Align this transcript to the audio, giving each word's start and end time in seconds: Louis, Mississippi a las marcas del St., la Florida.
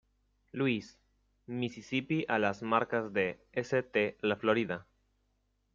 Louis, 0.51 0.97
Mississippi 1.45 2.25
a 2.27 2.39
las 2.39 2.63
marcas 2.63 3.13
del 3.13 3.37
St., 3.51 4.17
la 4.23 4.35
Florida. 4.35 4.87